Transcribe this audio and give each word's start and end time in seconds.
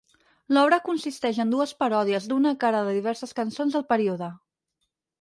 L'obra 0.55 0.79
consisteix 0.87 1.41
en 1.43 1.53
dues 1.57 1.75
paròdies 1.85 2.27
d'una 2.33 2.57
cara 2.65 2.83
de 2.91 2.99
diverses 2.99 3.39
cançons 3.45 3.79
del 3.81 3.89
període. 3.95 4.35